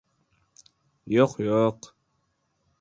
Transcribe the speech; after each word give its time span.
Yo‘q, 1.17 1.37
yo‘q... 1.51 1.93